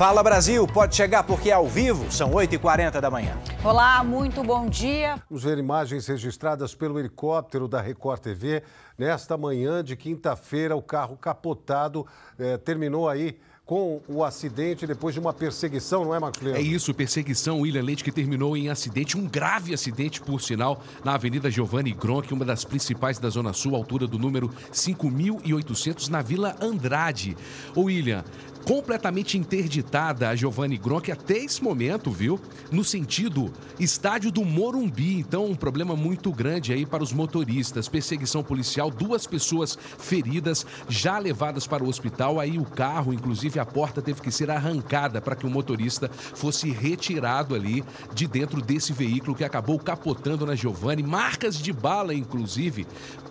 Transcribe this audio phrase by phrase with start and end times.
[0.00, 3.36] Fala Brasil, pode chegar porque é ao vivo, são 8h40 da manhã.
[3.62, 5.22] Olá, muito bom dia.
[5.28, 8.62] Vamos ver imagens registradas pelo helicóptero da Record TV.
[8.96, 12.06] Nesta manhã de quinta-feira, o carro capotado
[12.38, 13.38] eh, terminou aí
[13.70, 18.02] com o acidente depois de uma perseguição, não é, Marcos É isso, perseguição, William Leite,
[18.02, 22.64] que terminou em acidente, um grave acidente, por sinal, na Avenida Giovanni Gronk, uma das
[22.64, 27.36] principais da Zona Sul, altura do número 5.800, na Vila Andrade.
[27.76, 28.24] Ô, William,
[28.64, 32.38] completamente interditada a Giovanni Gronk até esse momento, viu?
[32.70, 35.18] No sentido estádio do Morumbi.
[35.18, 37.88] Então, um problema muito grande aí para os motoristas.
[37.88, 42.38] Perseguição policial, duas pessoas feridas, já levadas para o hospital.
[42.38, 46.70] Aí o carro, inclusive a porta, teve que ser arrancada para que o motorista fosse
[46.70, 47.82] retirado ali
[48.14, 51.02] de dentro desse veículo que acabou capotando na Giovanni.
[51.02, 52.86] Marcas de bala, inclusive,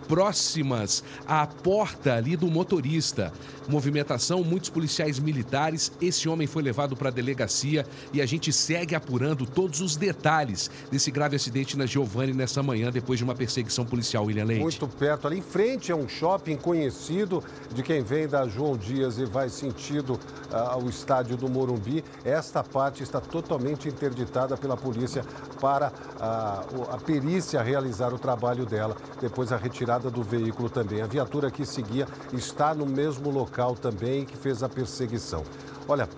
[0.08, 3.32] próximas à porta ali do motorista.
[3.68, 5.92] Movimentação, muitos policiais militares.
[6.00, 10.70] Esse homem foi levado para a delegacia e a gente segue apurando todos os detalhes
[10.90, 14.62] desse grave acidente na Giovanni nessa manhã, depois de uma perseguição policial, William Leite.
[14.62, 17.42] Muito perto, ali em frente é um shopping conhecido
[17.74, 22.04] de quem vem da João Dias e vai sentido uh, ao estádio do Morumbi.
[22.24, 25.24] Esta parte está totalmente interditada pela polícia
[25.60, 31.02] para uh, a perícia realizar o trabalho dela, depois a retirada do veículo também.
[31.02, 35.09] A viatura que seguia está no mesmo local também que fez a perseguição.
[35.88, 36.08] Olha,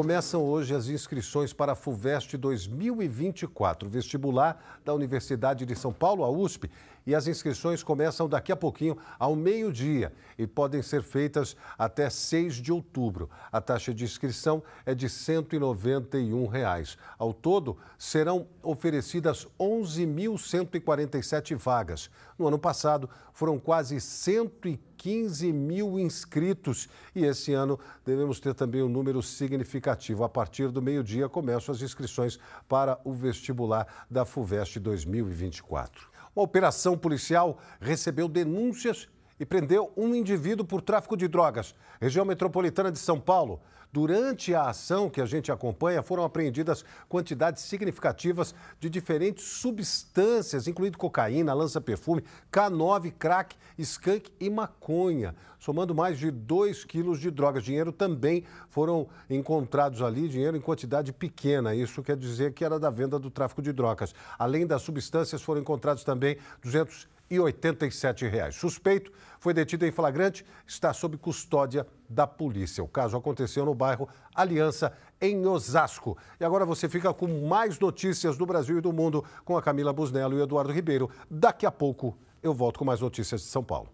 [0.00, 6.30] Começam hoje as inscrições para a FUVEST 2024, vestibular da Universidade de São Paulo, a
[6.30, 6.70] USP,
[7.06, 12.54] e as inscrições começam daqui a pouquinho, ao meio-dia, e podem ser feitas até 6
[12.56, 13.28] de outubro.
[13.52, 16.96] A taxa de inscrição é de 191 reais.
[17.18, 22.08] Ao todo, serão oferecidas 11.147 vagas.
[22.38, 28.88] No ano passado, foram quase 115 mil inscritos e esse ano devemos ter também um
[28.88, 29.89] número significativo.
[29.90, 32.38] A partir do meio-dia começam as inscrições
[32.68, 36.08] para o vestibular da FUVEST 2024.
[36.34, 39.08] Uma operação policial recebeu denúncias
[39.40, 41.74] e prendeu um indivíduo por tráfico de drogas.
[41.98, 43.58] Região metropolitana de São Paulo.
[43.92, 50.96] Durante a ação que a gente acompanha, foram apreendidas quantidades significativas de diferentes substâncias, incluindo
[50.96, 57.64] cocaína, lança-perfume, K9, crack, skunk e maconha, somando mais de 2 quilos de drogas.
[57.64, 61.74] Dinheiro também foram encontrados ali, dinheiro em quantidade pequena.
[61.74, 64.14] Isso quer dizer que era da venda do tráfico de drogas.
[64.38, 68.56] Além das substâncias, foram encontrados também 200 e 87 reais.
[68.56, 72.82] Suspeito foi detido em flagrante, está sob custódia da polícia.
[72.82, 76.18] O caso aconteceu no bairro Aliança, em Osasco.
[76.40, 79.92] E agora você fica com mais notícias do Brasil e do mundo com a Camila
[79.92, 81.08] Busnello e o Eduardo Ribeiro.
[81.30, 83.88] Daqui a pouco eu volto com mais notícias de São Paulo.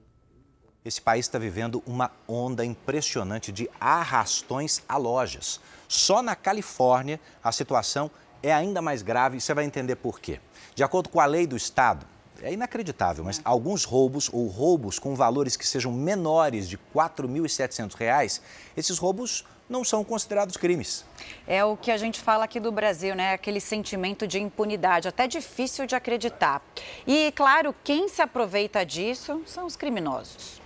[0.84, 5.60] Esse país está vivendo uma onda impressionante de arrastões a lojas.
[5.88, 8.10] Só na Califórnia a situação
[8.42, 10.40] é ainda mais grave e você vai entender por quê.
[10.74, 12.06] De acordo com a lei do estado,
[12.42, 18.40] é inacreditável, mas alguns roubos ou roubos com valores que sejam menores de R$ 4.700,
[18.76, 21.04] esses roubos não são considerados crimes.
[21.46, 23.32] É o que a gente fala aqui do Brasil, né?
[23.32, 26.62] Aquele sentimento de impunidade, até difícil de acreditar.
[27.06, 30.60] E, claro, quem se aproveita disso são os criminosos.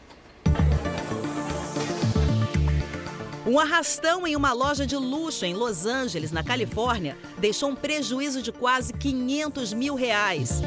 [3.46, 8.42] Um arrastão em uma loja de luxo em Los Angeles, na Califórnia, deixou um prejuízo
[8.42, 10.60] de quase 500 mil reais.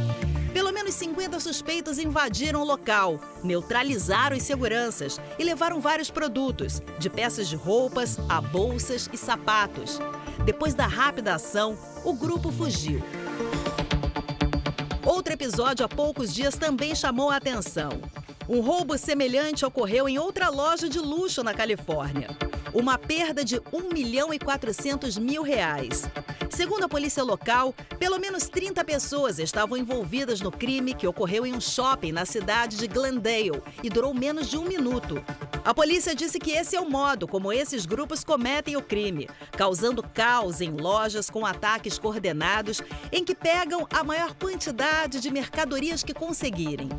[0.54, 7.10] Pelo menos 50 suspeitos invadiram o local, neutralizaram os seguranças e levaram vários produtos, de
[7.10, 10.00] peças de roupas a bolsas e sapatos.
[10.46, 11.76] Depois da rápida ação,
[12.06, 13.02] o grupo fugiu.
[15.04, 17.90] Outro episódio há poucos dias também chamou a atenção.
[18.48, 22.30] Um roubo semelhante ocorreu em outra loja de luxo na Califórnia.
[22.74, 26.04] Uma perda de 1 milhão e 400 mil reais.
[26.56, 31.54] Segundo a polícia local, pelo menos 30 pessoas estavam envolvidas no crime que ocorreu em
[31.56, 35.16] um shopping na cidade de Glendale e durou menos de um minuto.
[35.66, 40.04] A polícia disse que esse é o modo como esses grupos cometem o crime, causando
[40.04, 46.14] caos em lojas com ataques coordenados em que pegam a maior quantidade de mercadorias que
[46.14, 46.90] conseguirem.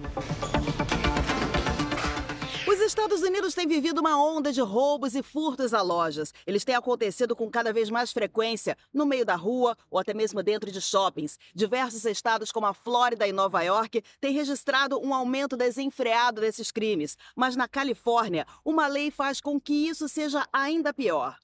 [2.85, 6.35] Os Estados Unidos têm vivido uma onda de roubos e furtos a lojas.
[6.47, 10.43] Eles têm acontecido com cada vez mais frequência, no meio da rua ou até mesmo
[10.43, 11.39] dentro de shoppings.
[11.55, 17.17] Diversos estados, como a Flórida e Nova York, têm registrado um aumento desenfreado desses crimes.
[17.35, 21.39] Mas na Califórnia, uma lei faz com que isso seja ainda pior.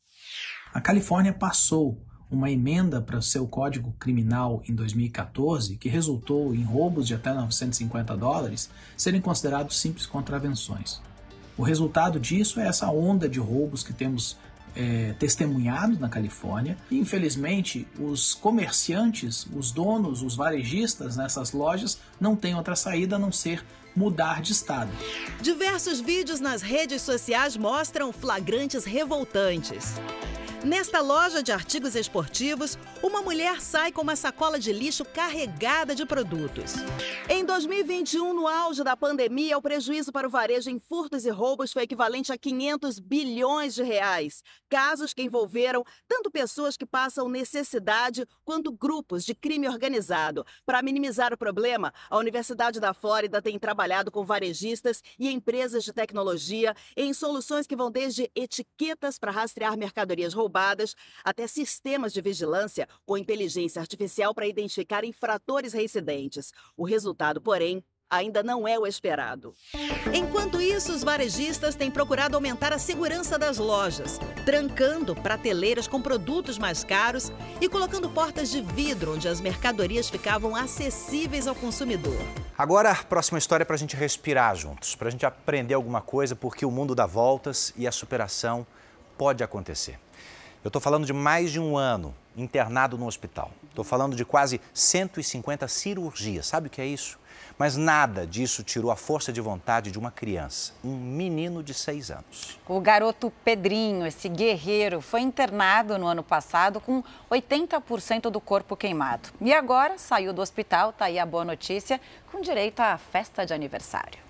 [0.74, 1.96] A Califórnia passou
[2.30, 7.32] uma emenda para o seu código criminal em 2014 que resultou em roubos de até
[7.32, 11.00] 950 dólares serem considerados simples contravenções.
[11.60, 14.34] O resultado disso é essa onda de roubos que temos
[14.74, 16.74] é, testemunhado na Califórnia.
[16.90, 23.18] E, infelizmente, os comerciantes, os donos, os varejistas nessas lojas não têm outra saída a
[23.18, 23.62] não ser
[23.94, 24.90] mudar de estado.
[25.42, 29.96] Diversos vídeos nas redes sociais mostram flagrantes revoltantes.
[30.62, 36.04] Nesta loja de artigos esportivos, uma mulher sai com uma sacola de lixo carregada de
[36.04, 36.74] produtos.
[37.30, 41.72] Em 2021, no auge da pandemia, o prejuízo para o varejo em furtos e roubos
[41.72, 44.42] foi equivalente a 500 bilhões de reais.
[44.68, 50.44] Casos que envolveram tanto pessoas que passam necessidade quanto grupos de crime organizado.
[50.66, 55.92] Para minimizar o problema, a Universidade da Flórida tem trabalhado com varejistas e empresas de
[55.94, 60.49] tecnologia em soluções que vão desde etiquetas para rastrear mercadorias roubadas
[61.24, 66.52] até sistemas de vigilância com inteligência artificial para identificar infratores reincidentes.
[66.76, 69.54] O resultado, porém, ainda não é o esperado.
[70.12, 76.58] Enquanto isso, os varejistas têm procurado aumentar a segurança das lojas, trancando prateleiras com produtos
[76.58, 77.30] mais caros
[77.60, 82.18] e colocando portas de vidro onde as mercadorias ficavam acessíveis ao consumidor.
[82.58, 86.66] Agora, próxima história para a gente respirar juntos, para a gente aprender alguma coisa, porque
[86.66, 88.66] o mundo dá voltas e a superação
[89.16, 89.98] pode acontecer.
[90.62, 93.50] Eu estou falando de mais de um ano internado no hospital.
[93.70, 96.46] Estou falando de quase 150 cirurgias.
[96.46, 97.18] Sabe o que é isso?
[97.56, 102.10] Mas nada disso tirou a força de vontade de uma criança, um menino de seis
[102.10, 102.58] anos.
[102.68, 109.30] O garoto Pedrinho, esse guerreiro, foi internado no ano passado com 80% do corpo queimado.
[109.40, 111.98] E agora saiu do hospital, tá aí a boa notícia,
[112.30, 114.29] com direito à festa de aniversário.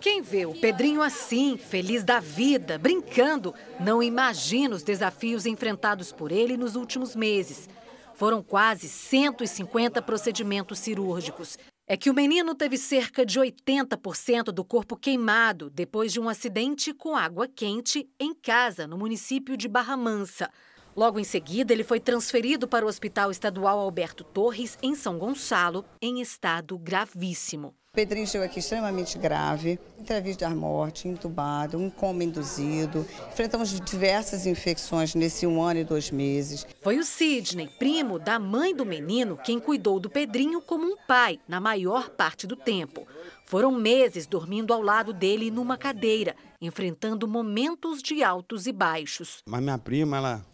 [0.00, 6.30] Quem vê o Pedrinho assim, feliz da vida, brincando, não imagina os desafios enfrentados por
[6.30, 7.68] ele nos últimos meses.
[8.14, 11.58] Foram quase 150 procedimentos cirúrgicos.
[11.84, 16.94] É que o menino teve cerca de 80% do corpo queimado depois de um acidente
[16.94, 20.48] com água quente em casa, no município de Barra Mansa.
[20.94, 25.84] Logo em seguida, ele foi transferido para o Hospital Estadual Alberto Torres, em São Gonçalo,
[26.00, 27.77] em estado gravíssimo.
[27.98, 33.04] Pedrinho chegou aqui extremamente grave, entrevista de morte, entubado, um coma induzido.
[33.32, 36.64] Enfrentamos diversas infecções nesse um ano e dois meses.
[36.80, 41.40] Foi o Sidney, primo da mãe do menino, quem cuidou do Pedrinho como um pai
[41.48, 43.04] na maior parte do tempo.
[43.44, 49.42] Foram meses dormindo ao lado dele numa cadeira, enfrentando momentos de altos e baixos.
[49.44, 50.46] Mas minha prima, ela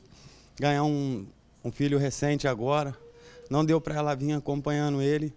[0.59, 1.27] ganhou um,
[1.63, 2.97] um filho recente agora,
[3.51, 5.35] não deu para ela vir acompanhando ele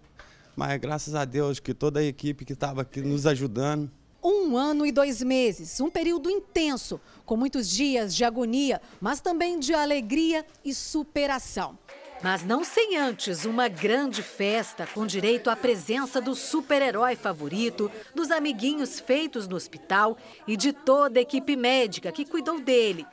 [0.58, 3.88] mas graças a Deus que toda a equipe que estava aqui nos ajudando.
[4.20, 9.60] Um ano e dois meses, um período intenso, com muitos dias de agonia, mas também
[9.60, 11.78] de alegria e superação.
[12.24, 18.32] Mas não sem antes uma grande festa com direito à presença do super-herói favorito, dos
[18.32, 23.06] amiguinhos feitos no hospital e de toda a equipe médica que cuidou dele.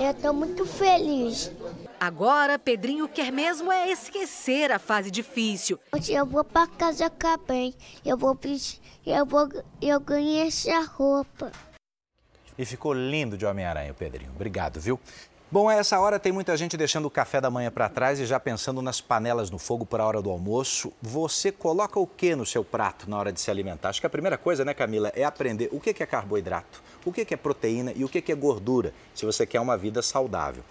[0.00, 1.52] Eu estou muito feliz.
[1.98, 5.78] Agora, Pedrinho quer mesmo é esquecer a fase difícil.
[6.08, 7.10] Eu vou para casa
[7.46, 7.74] bem.
[8.04, 8.38] Eu vou,
[9.06, 9.48] eu vou,
[9.80, 11.50] eu ganhei essa roupa.
[12.56, 14.30] E ficou lindo de Homem-Aranha, Pedrinho.
[14.34, 15.00] Obrigado, viu?
[15.50, 18.26] Bom, a essa hora tem muita gente deixando o café da manhã para trás e
[18.26, 20.92] já pensando nas panelas no fogo para a hora do almoço.
[21.00, 23.90] Você coloca o que no seu prato na hora de se alimentar?
[23.90, 27.32] Acho que a primeira coisa, né, Camila, é aprender o que é carboidrato, o que
[27.32, 30.64] é proteína e o que é gordura, se você quer uma vida saudável.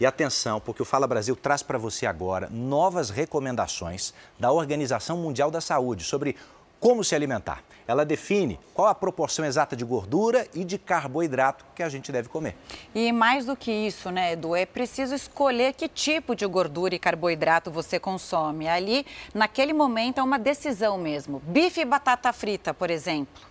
[0.00, 5.50] E atenção, porque o Fala Brasil traz para você agora novas recomendações da Organização Mundial
[5.50, 6.36] da Saúde sobre
[6.78, 7.64] como se alimentar.
[7.86, 12.28] Ela define qual a proporção exata de gordura e de carboidrato que a gente deve
[12.28, 12.56] comer.
[12.94, 16.98] E mais do que isso, né, Edu, é preciso escolher que tipo de gordura e
[16.98, 18.68] carboidrato você consome.
[18.68, 21.42] Ali, naquele momento, é uma decisão mesmo.
[21.46, 23.42] Bife e batata frita, por exemplo.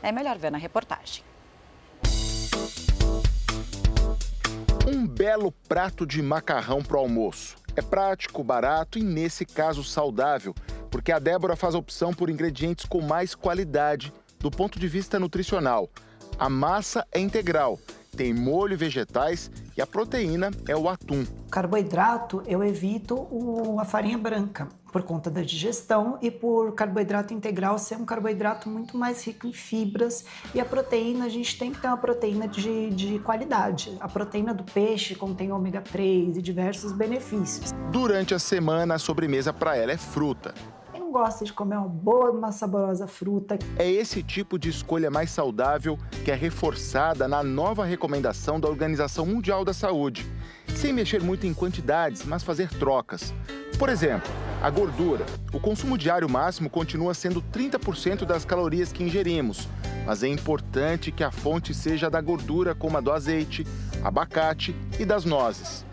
[0.00, 1.24] É melhor ver na reportagem.
[4.86, 7.56] Um belo prato de macarrão para o almoço.
[7.74, 10.54] É prático, barato e, nesse caso, saudável
[10.96, 15.20] porque a Débora faz a opção por ingredientes com mais qualidade do ponto de vista
[15.20, 15.90] nutricional.
[16.38, 17.78] A massa é integral,
[18.16, 21.26] tem molho e vegetais e a proteína é o atum.
[21.50, 23.28] Carboidrato, eu evito
[23.78, 28.96] a farinha branca por conta da digestão e por carboidrato integral ser um carboidrato muito
[28.96, 30.24] mais rico em fibras
[30.54, 33.94] e a proteína, a gente tem que ter uma proteína de, de qualidade.
[34.00, 37.72] A proteína do peixe contém ômega 3 e diversos benefícios.
[37.92, 40.54] Durante a semana, a sobremesa para ela é fruta
[41.16, 43.58] gosta de comer uma boa, uma saborosa fruta.
[43.78, 49.24] É esse tipo de escolha mais saudável que é reforçada na nova recomendação da Organização
[49.24, 50.30] Mundial da Saúde.
[50.74, 53.32] Sem mexer muito em quantidades, mas fazer trocas.
[53.78, 54.30] Por exemplo,
[54.62, 55.26] a gordura.
[55.52, 59.68] O consumo diário máximo continua sendo 30% das calorias que ingerimos,
[60.06, 63.64] mas é importante que a fonte seja da gordura, como a do azeite,
[64.02, 65.84] abacate e das nozes.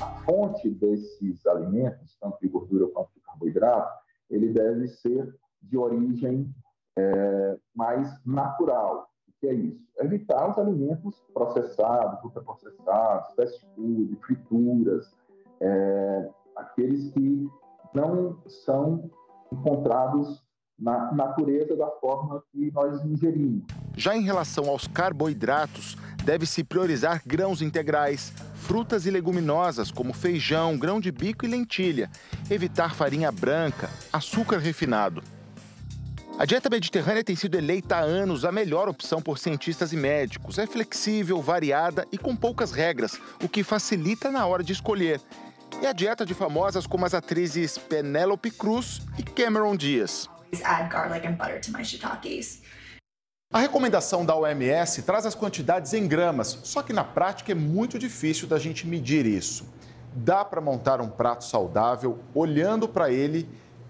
[0.00, 5.32] A fonte desses alimentos, tanto de gordura quanto de carboidrato, ele deve ser
[5.62, 6.52] de origem
[6.98, 9.08] é, mais natural.
[9.28, 9.80] O que é isso?
[10.00, 15.14] Evitar os alimentos processados, ultraprocessados, fast food, frituras,
[15.60, 16.28] é,
[16.60, 17.48] aqueles que
[17.94, 19.10] não são
[19.52, 20.42] encontrados
[20.78, 23.64] na natureza da forma que nós ingerimos.
[23.96, 31.00] Já em relação aos carboidratos, deve-se priorizar grãos integrais, frutas e leguminosas como feijão, grão
[31.00, 32.10] de bico e lentilha,
[32.50, 35.22] evitar farinha branca, açúcar refinado.
[36.38, 40.56] A dieta mediterrânea tem sido eleita há anos a melhor opção por cientistas e médicos.
[40.56, 45.20] É flexível, variada e com poucas regras, o que facilita na hora de escolher
[45.82, 50.28] e a dieta de famosas como as atrizes Penélope Cruz e Cameron Diaz.
[53.52, 57.98] A recomendação da OMS traz as quantidades em gramas, só que na prática é muito
[57.98, 59.68] difícil da gente medir isso.
[60.14, 63.48] Dá para montar um prato saudável olhando para ele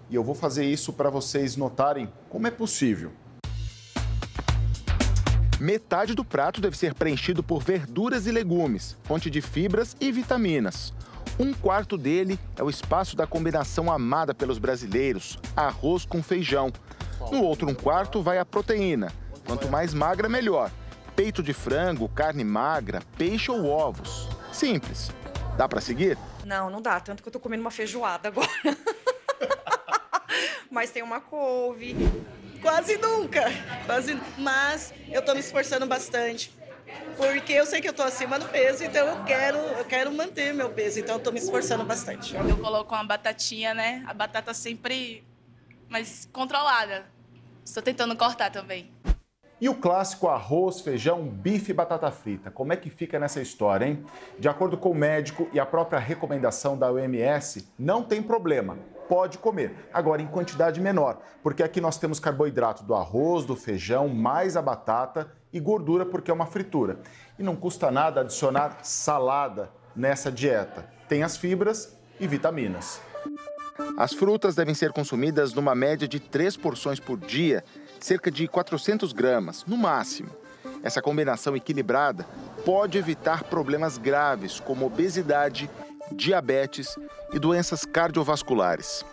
[0.09, 3.11] e eu vou fazer isso para vocês notarem como é possível.
[5.59, 10.91] Metade do prato deve ser preenchido por verduras e legumes, fonte de fibras e vitaminas.
[11.39, 16.71] Um quarto dele é o espaço da combinação amada pelos brasileiros, arroz com feijão.
[17.31, 19.11] No outro um quarto vai a proteína.
[19.45, 20.71] Quanto mais magra, melhor.
[21.15, 24.29] Peito de frango, carne magra, peixe ou ovos.
[24.51, 25.11] Simples.
[25.57, 26.17] Dá para seguir?
[26.45, 26.99] Não, não dá.
[26.99, 28.47] Tanto que eu tô comendo uma feijoada agora.
[30.69, 31.95] Mas tem uma couve.
[32.61, 33.45] Quase nunca.
[33.85, 34.19] Quase.
[34.37, 36.60] Mas eu tô me esforçando bastante
[37.17, 40.53] porque eu sei que eu estou acima do peso, então eu quero, eu quero manter
[40.53, 42.35] meu peso, então eu estou me esforçando bastante.
[42.35, 44.03] Eu coloco uma batatinha, né?
[44.07, 45.23] A batata sempre
[45.89, 47.05] mais controlada.
[47.63, 48.91] Estou tentando cortar também.
[49.61, 52.49] E o clássico arroz, feijão, bife e batata frita.
[52.49, 54.03] Como é que fica nessa história, hein?
[54.39, 58.79] De acordo com o médico e a própria recomendação da OMS, não tem problema.
[59.11, 64.07] Pode comer, agora em quantidade menor, porque aqui nós temos carboidrato do arroz, do feijão,
[64.07, 66.97] mais a batata e gordura porque é uma fritura.
[67.37, 70.89] E não custa nada adicionar salada nessa dieta.
[71.09, 73.01] Tem as fibras e vitaminas.
[73.97, 77.65] As frutas devem ser consumidas numa média de três porções por dia,
[77.99, 80.29] cerca de 400 gramas, no máximo.
[80.81, 82.25] Essa combinação equilibrada
[82.65, 85.69] pode evitar problemas graves como obesidade,
[86.13, 86.97] diabetes
[87.33, 89.05] e doenças cardiovasculares.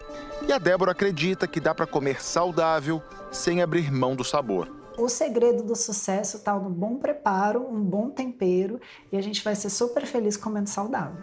[0.46, 4.68] E a Débora acredita que dá para comer saudável sem abrir mão do sabor.
[4.96, 8.80] O segredo do sucesso está no bom preparo, um bom tempero
[9.12, 11.22] e a gente vai ser super feliz comendo saudável.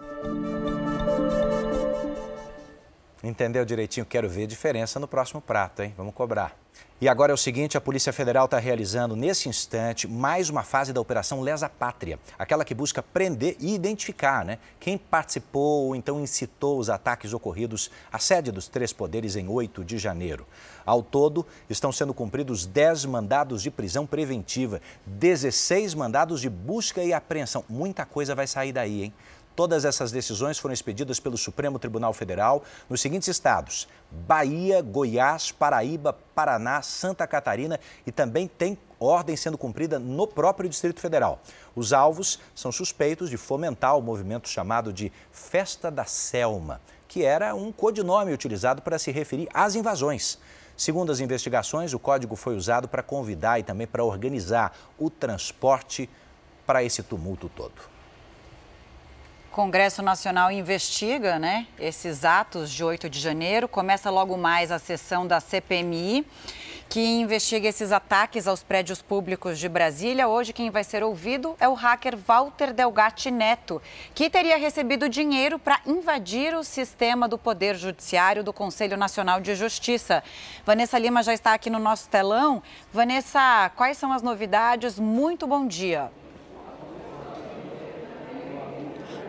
[3.25, 4.05] Entendeu direitinho?
[4.05, 5.91] Quero ver diferença no próximo prato, hein?
[5.97, 6.55] Vamos cobrar.
[7.01, 10.93] E agora é o seguinte: a Polícia Federal está realizando, nesse instante, mais uma fase
[10.93, 16.21] da Operação Lesa Pátria, aquela que busca prender e identificar né, quem participou ou então
[16.21, 20.45] incitou os ataques ocorridos à sede dos três poderes em 8 de janeiro.
[20.85, 27.11] Ao todo, estão sendo cumpridos 10 mandados de prisão preventiva, 16 mandados de busca e
[27.11, 27.65] apreensão.
[27.67, 29.13] Muita coisa vai sair daí, hein?
[29.55, 36.11] Todas essas decisões foram expedidas pelo Supremo Tribunal Federal nos seguintes estados: Bahia, Goiás, Paraíba,
[36.11, 41.39] Paraná, Santa Catarina e também tem ordem sendo cumprida no próprio Distrito Federal.
[41.73, 47.55] Os alvos são suspeitos de fomentar o movimento chamado de Festa da Selma, que era
[47.55, 50.37] um codinome utilizado para se referir às invasões.
[50.75, 56.09] Segundo as investigações, o código foi usado para convidar e também para organizar o transporte
[56.65, 57.94] para esse tumulto todo.
[59.55, 63.69] Congresso Nacional investiga né, esses atos de 8 de janeiro.
[63.69, 66.27] Começa logo mais a sessão da CPMI,
[66.89, 70.27] que investiga esses ataques aos prédios públicos de Brasília.
[70.27, 73.81] Hoje, quem vai ser ouvido é o hacker Walter Delgatti Neto,
[74.13, 79.55] que teria recebido dinheiro para invadir o sistema do Poder Judiciário do Conselho Nacional de
[79.55, 80.21] Justiça.
[80.65, 82.61] Vanessa Lima já está aqui no nosso telão.
[82.91, 84.99] Vanessa, quais são as novidades?
[84.99, 86.11] Muito bom dia.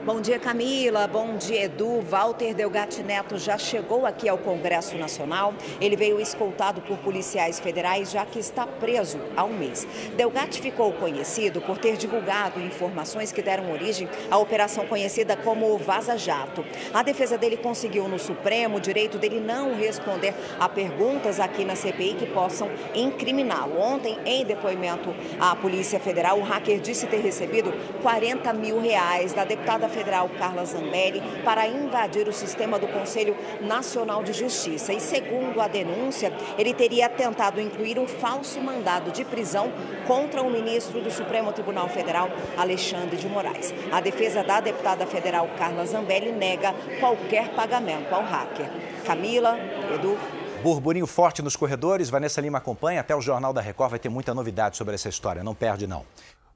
[0.07, 1.09] Bom dia, Camila.
[1.09, 2.01] Bom dia, Edu.
[2.01, 5.53] Walter Delgatti Neto já chegou aqui ao Congresso Nacional.
[5.81, 9.85] Ele veio escoltado por policiais federais, já que está preso há um mês.
[10.17, 16.17] Delgatti ficou conhecido por ter divulgado informações que deram origem à operação conhecida como Vaza
[16.17, 16.65] Jato.
[16.95, 21.75] A defesa dele conseguiu no Supremo o direito dele não responder a perguntas aqui na
[21.75, 23.81] CPI que possam incriminá-lo.
[23.81, 29.45] Ontem, em depoimento à Polícia Federal, o hacker disse ter recebido 40 mil reais da
[29.45, 34.93] deputada Federal Carla Zambelli para invadir o sistema do Conselho Nacional de Justiça.
[34.93, 39.73] E segundo a denúncia, ele teria tentado incluir um falso mandado de prisão
[40.07, 43.73] contra o ministro do Supremo Tribunal Federal, Alexandre de Moraes.
[43.91, 48.69] A defesa da deputada federal Carla Zambelli nega qualquer pagamento ao hacker.
[49.07, 49.59] Camila,
[49.95, 50.19] Edu.
[50.63, 52.11] Burburinho forte nos corredores.
[52.11, 53.01] Vanessa Lima acompanha.
[53.01, 55.43] Até o Jornal da Record vai ter muita novidade sobre essa história.
[55.43, 56.05] Não perde, não.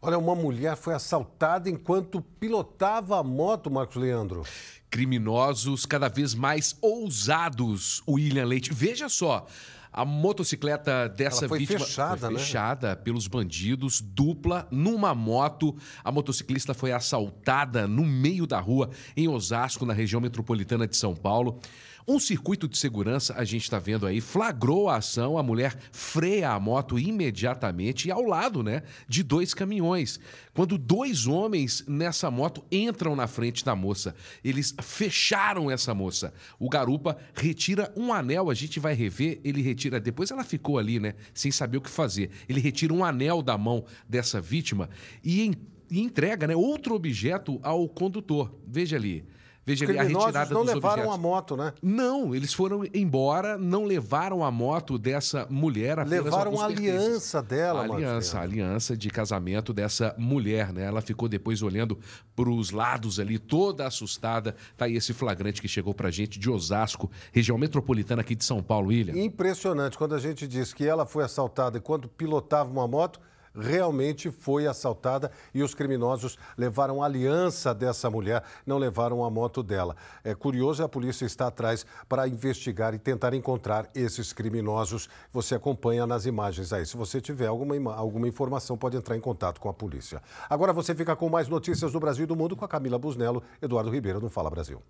[0.02, 4.45] Olha, uma mulher foi assaltada enquanto pilotava a moto, Marcos Leandro.
[4.88, 8.73] Criminosos cada vez mais ousados, William Leite.
[8.73, 9.47] Veja só.
[9.92, 12.38] A motocicleta dessa foi vítima fechada, foi né?
[12.38, 15.76] fechada pelos bandidos, dupla, numa moto.
[16.04, 21.14] A motociclista foi assaltada no meio da rua, em Osasco, na região metropolitana de São
[21.14, 21.61] Paulo.
[22.09, 25.37] Um circuito de segurança, a gente está vendo aí, flagrou a ação.
[25.37, 30.18] A mulher freia a moto imediatamente e ao lado, né, de dois caminhões.
[30.54, 36.32] Quando dois homens nessa moto entram na frente da moça, eles fecharam essa moça.
[36.59, 39.79] O garupa retira um anel, a gente vai rever, ele retira.
[39.88, 42.30] Depois ela ficou ali, né, sem saber o que fazer.
[42.49, 44.90] Ele retira um anel da mão dessa vítima
[45.25, 45.52] e,
[45.90, 48.52] e entrega, né, outro objeto ao condutor.
[48.66, 49.25] Veja ali.
[49.64, 51.14] Veja ali a retirada não dos levaram objetos.
[51.14, 51.72] a moto, né?
[51.82, 55.98] Não, eles foram embora, não levaram a moto dessa mulher.
[56.06, 60.84] Levaram a aliança dela, a aliança, a aliança de casamento dessa mulher, né?
[60.84, 61.98] Ela ficou depois olhando
[62.34, 64.56] para os lados ali, toda assustada.
[64.76, 68.62] Tá aí esse flagrante que chegou pra gente de Osasco, região metropolitana aqui de São
[68.62, 69.16] Paulo, William.
[69.16, 69.98] Impressionante.
[69.98, 73.20] Quando a gente diz que ela foi assaltada enquanto pilotava uma moto,
[73.54, 79.62] realmente foi assaltada e os criminosos levaram a aliança dessa mulher, não levaram a moto
[79.62, 79.97] dela.
[80.23, 85.09] É curioso, a polícia está atrás para investigar e tentar encontrar esses criminosos.
[85.33, 86.87] Você acompanha nas imagens aí.
[86.87, 90.23] Se você tiver alguma, alguma informação, pode entrar em contato com a polícia.
[90.49, 93.42] Agora você fica com mais notícias do Brasil e do mundo com a Camila Busnello,
[93.61, 94.83] Eduardo Ribeiro no Fala Brasil.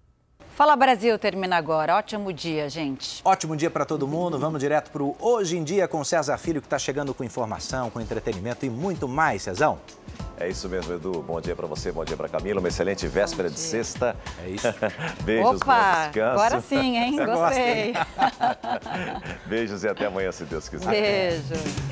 [0.60, 1.96] Fala Brasil termina agora.
[1.96, 3.22] Ótimo dia, gente.
[3.24, 4.38] Ótimo dia para todo mundo.
[4.38, 7.88] Vamos direto para o Hoje em Dia com César Filho, que está chegando com informação,
[7.88, 9.78] com entretenimento e muito mais, Cezão.
[10.38, 11.24] É isso mesmo, Edu.
[11.26, 12.60] Bom dia para você, bom dia para Camila.
[12.60, 14.14] Uma excelente véspera de sexta.
[14.44, 14.66] É isso.
[15.24, 16.20] Beijos, Opa, descanso.
[16.20, 17.16] agora sim, hein?
[17.24, 17.94] Gostei.
[19.48, 20.90] Beijos e até amanhã, se Deus quiser.
[20.90, 21.54] Beijo.